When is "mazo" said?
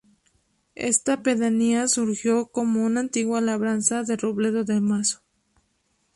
4.81-5.21